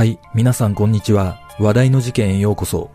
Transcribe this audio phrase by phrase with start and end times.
[0.00, 1.42] はい、皆さんこんにちは。
[1.58, 2.90] 話題の事件へようこそ。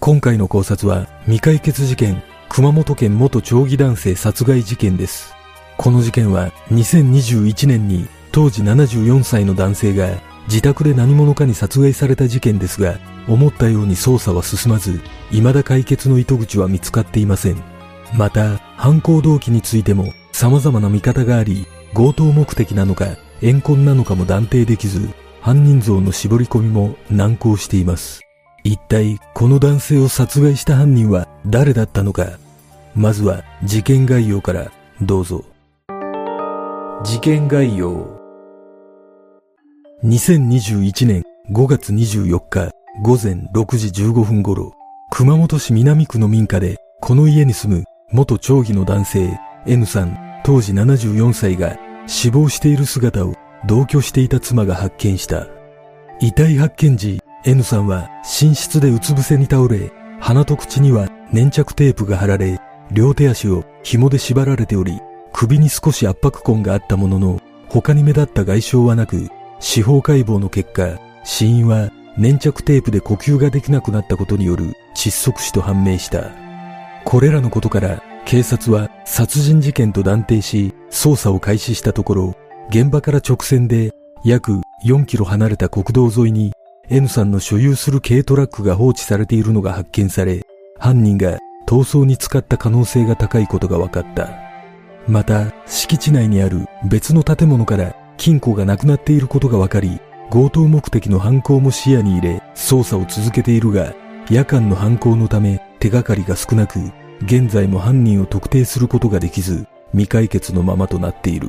[0.00, 5.34] 今回の考察は未解決事件、熊本県元町議男性殺害事件です。
[5.76, 10.08] この事件は2021年に当時74歳の男性が
[10.48, 12.98] 自宅で何者かに殺害された事件ですが、
[13.28, 17.62] 思ったように捜査は進まず、未だ解決の糸口は見つかっていません。
[18.16, 25.10] また、犯行動機についても様々な見方があり、強盗目的なのか、怨恨なのかも断定できず、
[25.46, 28.22] 犯人像の絞り込みも難航しています。
[28.64, 32.36] 一体、この男性を殺害した犯人は誰だったのか。
[32.96, 35.44] まずは、事件概要からどうぞ。
[37.04, 38.08] 事件概要。
[40.02, 44.72] 2021年5月24日午前6時15分頃、
[45.12, 53.34] 熊本市南区の民家で、この家に住む元町議の男性 N さん当時74歳が死亡している姿を
[53.66, 55.46] 同居していた妻が発見した。
[56.20, 65.00] 遺体発見時、N さんは寝室でうつ伏せに倒れ、鼻と口には粘着テープが貼られ、両手足を紐で縛られており、
[65.32, 69.28] 首に少し圧迫痕があったものの、他に目立った外傷はなく、
[69.60, 76.30] 司法解剖の結果、死因は粘着テープで呼吸ができなくなったことによる窒息死と判明した。
[77.04, 82.34] これらのことから、警察は殺人事件と断定し、捜査を開始したところ、
[82.68, 83.92] 現場から直線で
[84.24, 86.52] 約4キロ離れた国道沿いに
[86.88, 90.42] N さんの所有する軽トラックが放置されているのが発見され、
[90.78, 94.30] 犯人が逃走に使った可能性が高いことが分かった。
[95.08, 103.94] また、敷地内にある別の建物から金庫がなくなっていることが分かり、強盗目的の犯行も視野に入れ捜査を続けているが、
[104.28, 106.80] 夜間の犯行のため手がかりが少なく、
[107.22, 111.48] 現在も犯人を特定することができず、未解決のままとなっている。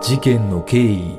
[0.00, 1.18] 事件の経緯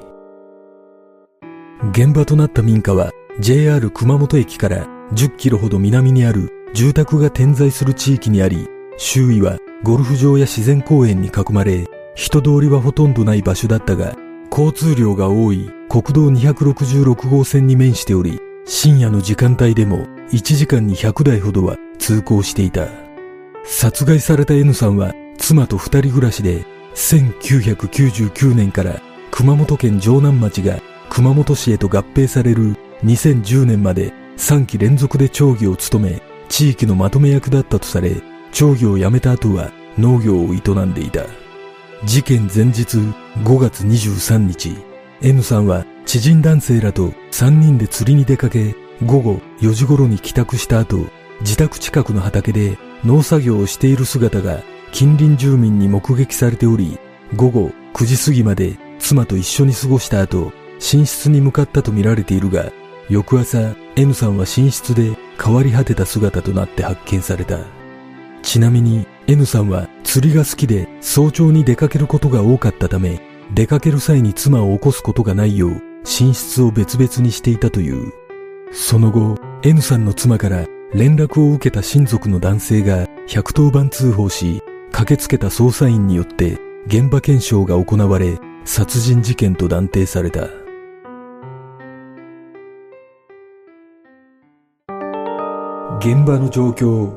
[1.91, 14.15] 現場となった民家は JR 熊本駅から10キロほど南にある住宅が点在する地域にあり、周囲はゴルフ場や自然公園に囲まれ、人通りはほとんどない場所だったが、
[14.49, 22.87] 交通量が多い国道266号線に面しており、深夜の時間帯でも1時間に100台ほどは通行していた。
[23.65, 26.65] 殺害された N さんは妻と二人暮らしで、
[26.99, 29.01] 1999年から
[29.31, 38.21] 熊本県城南町が熊本市へと合併される2010年まで3期連続で町議を務め、地域のまとめ役だったとされ、
[38.51, 41.25] 町議を辞めた後は農業を営んでいた。
[42.05, 42.97] 事件前日
[43.43, 44.75] 5月23日、
[45.21, 51.07] N さんは知人男性らと3人で釣りに出かけ、午後4時頃に帰宅した後、
[51.41, 54.61] 自宅近くの畑で農作業をしている姿が
[54.91, 56.99] 近隣住民に目撃されており、
[57.35, 62.71] 午後9時過ぎまで妻と一緒に過ごした後、寝室に向かったとみられているが、
[63.09, 67.59] 翌朝 N さんは寝室で変わり果てた姿となって発見された。
[68.41, 73.21] ちなみに N さんは釣りが好きで早朝に出かけることが多かったため、
[73.53, 78.13] 出かける際に妻を起こすことがないよう寝室を別々にしていたという。
[78.71, 84.61] その後、N さんの妻から連絡を受けた親族の男性が110番通報し、
[84.91, 86.57] 駆けつけた捜査員によって
[86.87, 90.47] 現場検証が行われ、殺人事件と断定された。
[95.99, 97.13] 現場の状況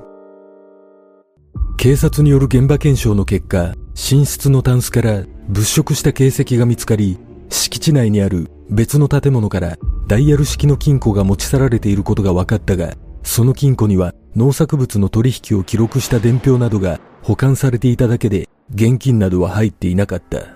[1.77, 7.19] 警察による現場検証の結果、寝室のタンスから物色した形跡が見つかり、
[7.49, 20.47] 敷地内にある別の建物からダイヤル式の金庫が持ち去られていることが分かったが、その金庫には農作物の取引を記録した伝票などが保管されていただけで、現金などは入っていなかった。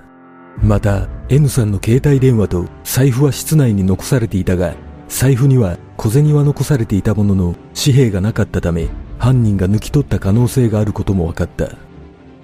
[0.63, 4.75] また、N さんの携帯電話と財布は室内に残されていたが、
[5.09, 11.71] 財布には小銭は残されていたものの紙幣がなかったため、犯人が抜き取った可能性があることも分かった。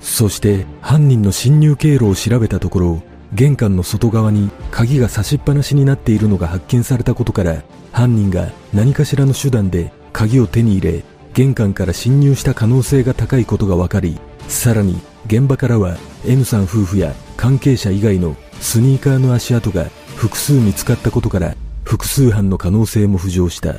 [0.00, 3.02] そして、犯人の侵入経路を調べたところ、
[3.34, 14.18] 玄関の外側に鍵が差しっぱなしになっているのが発見されたことから、犯人が何かしらの手段で鍵を手に入れ、玄関から侵入した可能性が高いことが分かり、
[14.48, 15.96] さらに現場からは
[16.26, 19.84] N さん夫婦や関係者以外のスニーカーの足跡が
[20.16, 23.76] 複数見つかったことから、複数犯の可能性も浮上した。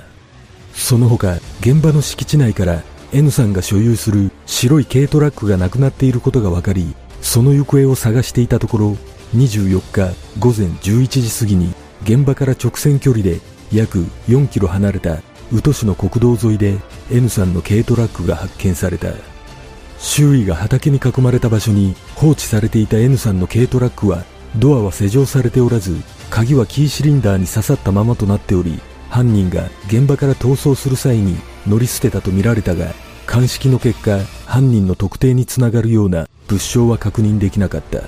[0.73, 8.97] その他、現場の敷地内から N さんが所有する白い軽トラックがなくなっていることが分かり、その行方を探していたところ、
[9.35, 11.73] 24日午前11時過ぎに
[12.03, 13.39] 現場から直線距離で
[13.75, 15.21] 約4キロ離れた
[15.51, 16.77] 宇土市の国道沿いで
[17.11, 19.09] N さんの軽トラックが発見された。
[19.99, 24.25] 周囲が畑に囲まれた場所に放置されていた N さんの軽トラックは
[24.57, 25.95] ドアは施錠されておらず、
[26.29, 28.79] 鍵はキーシリンダーに刺さったままとなっており、
[29.09, 31.37] 犯人が現場から逃走する際に
[31.67, 32.93] 乗り捨てたとみられたが、
[33.25, 38.03] 鑑識の結果、犯人の特定につながるような物証は確認できなかった。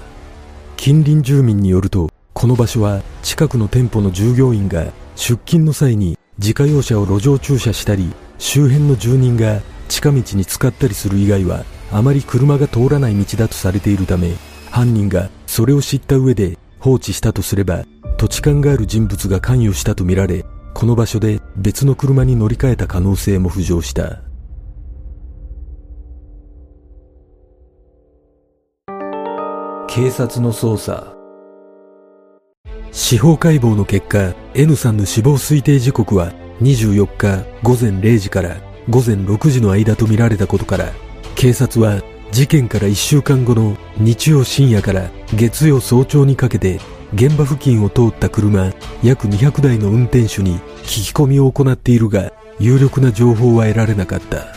[0.77, 4.85] 近隣住民によると、この場所は近くの店舗の従業員が
[5.15, 14.33] 出勤の際に自家用車を路上駐車したり、周辺の住人が近道に使ったりする以外はあまり車が通らない道だとされているため、
[14.69, 17.85] 犯人がそれを知った上で放置したとすれば、
[18.17, 24.21] 土地勘がある人物が関与したとみられ、この場所で別の車に乗り換えた可能性も浮上した。
[29.87, 31.14] 警察の捜査
[32.95, 36.31] 司法解剖の結果 N さんの死亡推定時刻は
[36.61, 38.55] 24日午前0時から
[38.89, 40.93] 午前6時の間とみられたことから
[41.35, 42.01] 警察は
[42.31, 46.79] 事件から1週間後の日曜深夜から月曜早朝にかけて
[47.13, 48.71] 現場付近を通った車
[49.03, 54.55] 約200台の運転手に聞き込みを行っているが有力な情報は得られなかった。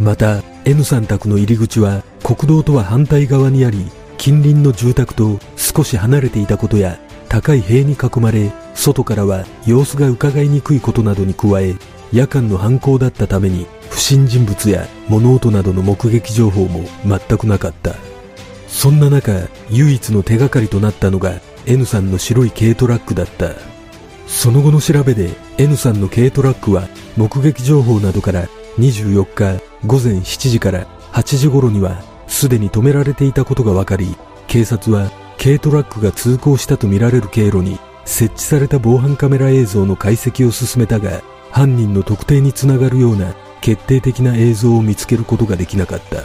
[0.00, 3.84] また N さん宅の入り口は国道とは反対側にあり
[4.16, 11.74] 近隣の住宅と少し離れていたことや高い塀に囲まれ外からは様子が伺いにくいことなどに加え
[12.12, 17.94] 夜間の犯行だったために不審人物や物音などの目撃情報も全くなかった。
[18.68, 19.32] そんな中
[19.70, 23.50] 唯一の手がかりとなったのが N さんの白い軽トラックだった。
[24.26, 28.48] その後の調べで N さんの軽トラックは目撃情報などから
[28.78, 46.24] 24日午前7時から8時頃にはすでに止められていたことが分かり、警察は軽トラックが通行したとみられる経路に設置された防犯カメラ映像の解析を進めたが、犯人の特定につながるような決定的な映像を見つけることができなかった。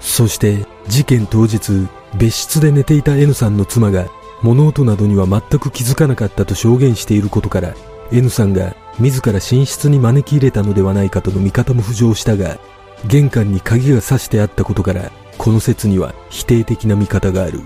[0.00, 4.08] そして事件当日、別室で寝ていた N さんの妻が
[4.42, 7.74] 物音などには全く気づかなかったと証言していることから、
[8.12, 12.58] N さんが自ら寝室に招き入れたのではないかとの見方も浮上したが、
[13.06, 17.60] 玄関に鍵が刺してあったことからこの説には否定的な見方がある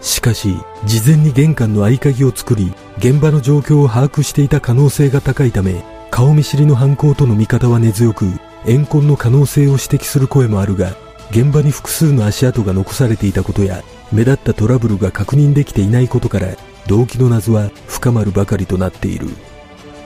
[0.00, 8.26] しかし事前に玄関の合鍵を作り現場の状況を把握していた可能性が高いため顔見知りの犯行との見方は根強く
[8.64, 10.96] 怨恨の可能性を指摘する声もあるが
[11.30, 13.82] 現場に複数の足跡が残されていたことや
[14.12, 16.48] 目立ったトラブルが確認できていないことから
[16.86, 19.28] 動機の謎は深まるばかりとなっている。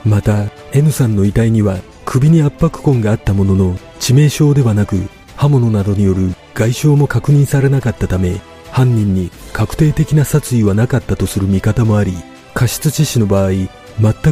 [0.05, 4.97] また N さんの遺体には首に圧迫痕があったものの致命傷ではなく
[5.35, 8.39] 刃物などによる外傷も確認されなかったため
[8.75, 12.11] 犯人に確定的な殺意はなかったとする見方もあり
[12.53, 13.69] 過失致死の場合全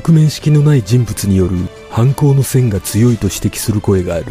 [0.01, 1.56] く面識のない人物による
[1.90, 4.25] 犯行の線が強いと指摘する声がある。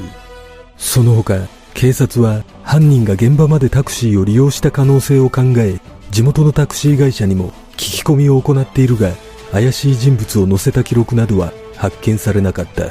[0.76, 5.81] その他警察は犯人が現場までタクシーを利用した可能性を考え
[6.11, 9.12] 地元のタクシー会社にも聞き込みを行っているが
[9.50, 12.91] 怪しい人物を乗せた記録などは発見されなかった。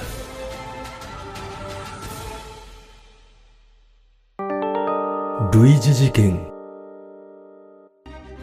[5.55, 6.50] 類似事件。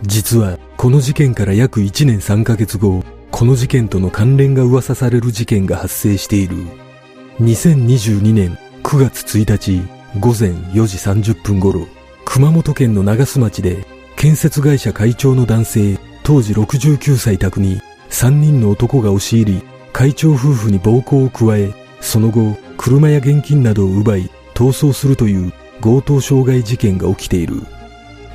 [0.09, 6.57] 実はこの事件から約1年3ヶ月後この事件との関連が噂される事件が発生している。
[7.41, 9.87] 2022年9月1日
[10.19, 11.87] 午前4時30分頃
[12.25, 13.87] 熊本県の長洲町で
[14.17, 19.63] 建設会社会長の男性当時69歳宅に3人の男が押し入り
[19.93, 27.63] 会長夫婦に暴行を加えその後車や現金などを奪い逃走するという強盗傷害事件が起きている。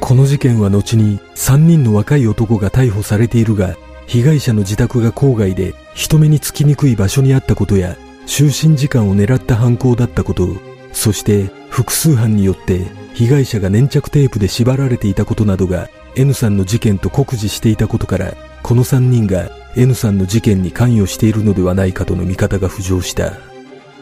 [0.04, 7.96] この事件は後に3人の若い男が逮捕されているが被害者の自宅が郊外で人目につきにくい場所にあったことや
[8.28, 10.50] 就寝時間を狙った犯行だったこと
[10.92, 23.54] そして複数犯によって被害者が粘着テープで縛られていたことなどが N さんの事件と酷似していたことからこの3人が N さんの事件に関与しているのではないかとの見方が浮上した。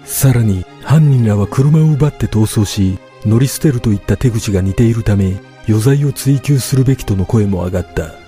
[0.03, 5.35] さらに犯人らは車を奪って逃走し乗り捨てるといった手口が似ているため
[5.67, 8.21] 余罪を追及するべきとの声も上がった。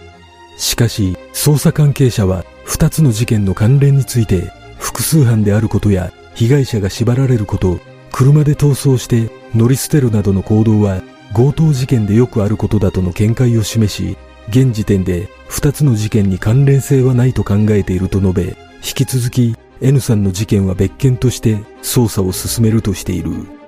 [0.58, 7.80] しかし捜査関係者は2つの事件の関連について複数犯であることや被害者が縛られること
[8.12, 11.02] 車で逃走して乗り捨てるなどの行動は
[11.36, 14.18] 強盗事件でよくあることだとの見解を示し
[14.50, 18.56] 現時点で2つの事件に関連性はないと考えていると述べ引
[18.94, 23.62] き続き N さんの事件は別件として捜査を進めるとしている。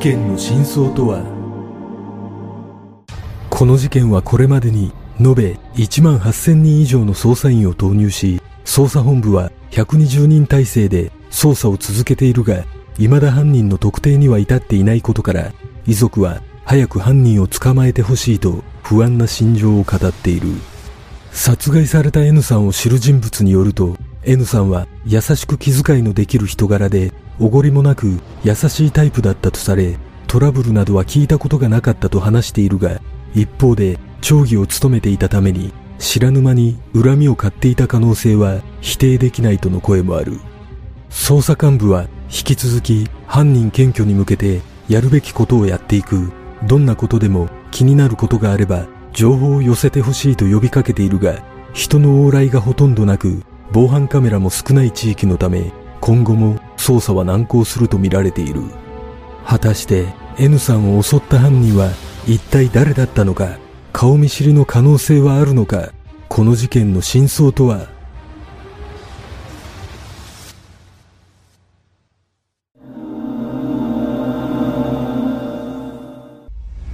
[0.00, 1.22] 件の真相とは？
[3.50, 12.64] この事件はこれまでに延べ1万8000人以上の捜査員を投入し捜査本部は120人体制で捜査を続けているが
[12.96, 15.52] 未だ犯人の特定には至っていないことから
[15.86, 20.48] 遺族は早く犯人を捕まえてほしいと不安な心情を語っている。
[21.30, 33.00] 殺害された N さんを知る人物によると、N さんは優しく気遣いのできる人柄で、おごりもなく優しいタイプだったとされ、トラブルなどは聞いたことがなかったと話しているが、
[33.34, 40.40] 一方で町議を務めていたために知らぬ間に恨みを買っていた可能性は否定できないとの声もある。
[41.08, 46.30] 捜査幹部は引き続き犯人検挙に向けてやるべきことをやっていく。
[46.66, 58.62] どんなことでも気になることがあれば情報を寄せてほしいと呼びかけているが、人の往来がほとんどなく、防犯カメラも少ない地域のため、今後も捜査は難航するとみられている。
[59.46, 60.06] 果たして
[60.38, 61.90] N さんを襲った犯人は
[62.26, 63.58] 一体誰だったのか、
[63.92, 65.92] 顔見知りの可能性はあるのか、
[66.28, 67.86] この事件の真相とは？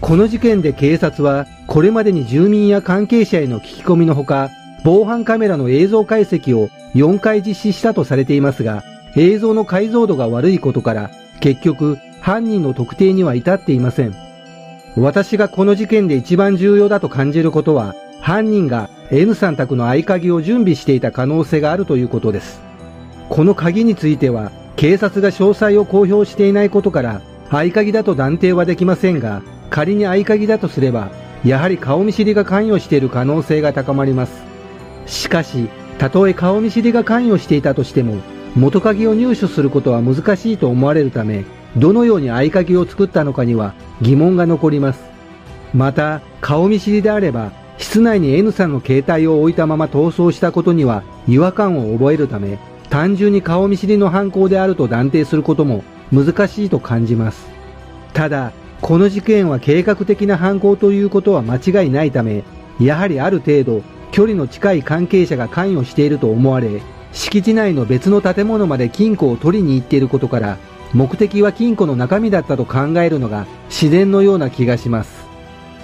[0.01, 4.51] この事件で警察は、これまでに住民や関係者への聞き込みのほか、
[4.87, 8.85] 防犯カメラの映像解析を4回実施したとされていますが、
[9.17, 14.15] 映像の解像度が悪いことから、結局、犯人の特定には至っていません。
[14.97, 22.61] 私がこの事件で一番重要だと感じることは、犯人が N さん宅の合鍵を準備していた可能性があるということです。
[23.29, 31.11] この鍵については、警察が詳細を公表していないことから、合鍵だと断定はできませんが、仮に合鍵だとすれば、
[31.45, 34.46] やはり顔見知りが関与している可能性が高まります。
[35.07, 38.17] しかし、たとえ顔見知りが関与していたとしても、
[38.55, 41.45] 元鍵を入手することは難しいと思われるため、
[41.77, 45.01] どのように合鍵を作ったのかには疑問が残ります。
[45.75, 52.59] また、顔見知りであれば、室内に N さんの携帯を置いたまま逃走したことには違和感を覚えるため、
[52.89, 57.47] 単純に顔見知りの犯行であると断定することも難しいと感じます。
[58.15, 62.45] ただ、この事件は計画的な犯行ということは間違いないため、
[62.81, 63.83] やはりある程度、
[64.13, 66.83] 距離の近い関係者が関与していると思われ、
[67.13, 70.59] 敷地内の別の建物まで金庫を取りに行っていることから、
[70.93, 75.27] 目的は金庫の中身だったと考えるのが自然のような気がします。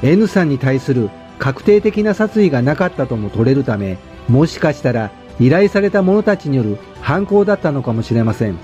[0.02, 3.98] N さんに対する確定的な殺意がなかったとも取れるため、
[4.28, 5.10] もしかしたら
[5.40, 8.58] 依頼された者たちによる犯行だったのかもしれません。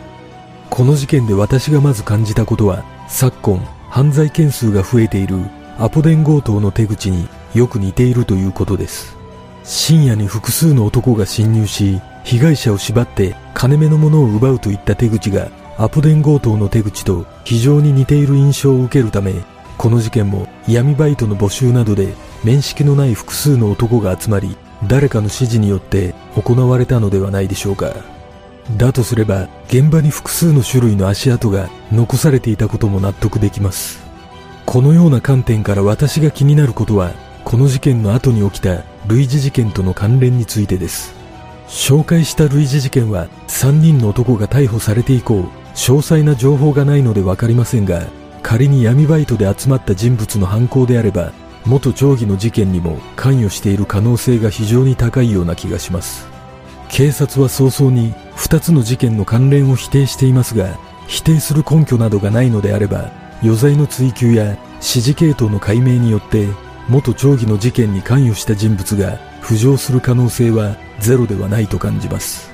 [0.71, 3.59] この事件で私がまず感じたことは、昨今、
[3.91, 5.38] 犯罪件数が増えている
[5.79, 9.18] アポ電強盗の手口によく似ているということです。
[9.69, 19.35] 深夜に複数の男が侵入し、被害者を縛って金目のものを奪うといった手口がアポ電強盗の手口と非常に似ている印象を受けるため、
[19.77, 24.57] この事件も闇バイトの募集などで面識のない複数の男が集まり、
[24.87, 27.93] 誰かの指示によって行われたのではないでしょうか。
[28.79, 34.03] だとすれば、現場に複数の種類の足跡が残されていたことも納得できます。
[34.65, 37.13] このような観点から私が気になることは、
[37.45, 41.15] この事件の後に起きた類似事件との関連についてです。
[41.67, 48.07] 紹介した類似事件は3人の男が逮捕されて以降、詳細な情報がないのでわかりませんが、
[48.43, 51.33] 仮に闇バイトで集まった人物の犯行であれば、
[51.65, 56.27] 元町議の事件にも関与している可能性が非常に高いような気がします。
[56.91, 63.11] 警察は早々に2つの事件の関連を否定していますが、否定する根拠などがないのであれば、
[63.43, 66.49] 余罪の追及や指示系統の解明によって、
[66.88, 72.50] 元町議の事件に関与した人物が浮上する可能性はゼロではないと感じます。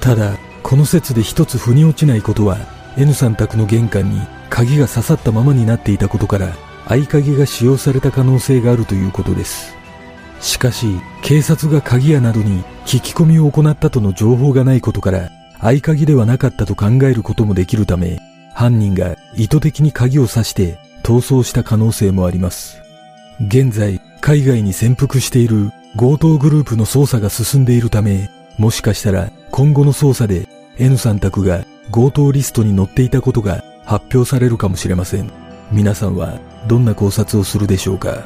[0.00, 2.58] ただ、この説で一つ腑に落ちないことは、
[2.96, 6.54] N さん宅の玄関に鍵が刺さったままになっていたことから、
[6.86, 9.74] 合鍵が使用された可能性があるということです。
[10.40, 10.86] しかし、
[11.22, 18.20] 警察が鍵屋などに聞き込みを行ったとの情報がないことから、合鍵ではなかったと考えることもできるため、
[18.52, 22.83] 犯人が意図的に鍵を刺して逃走した可能性もあります。
[23.40, 30.48] 現在、海外に潜伏している強盗グループの捜査が進んでいるため、もしかしたら今後の捜査で
[30.78, 35.30] N さん宅が強盗リストに載っていたことが発表されるかもしれません。
[35.72, 36.38] 皆さんは
[36.68, 38.24] どんな考察をするでしょうか？